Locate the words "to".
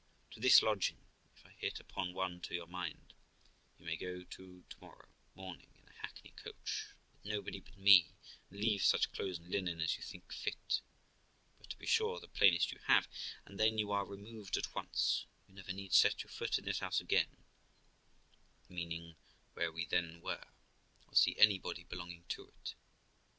0.31-0.39, 2.41-2.55, 4.23-4.63, 11.69-11.77, 22.27-22.47